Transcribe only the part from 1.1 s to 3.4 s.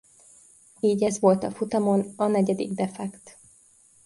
volt a futamon a negyedik defekt.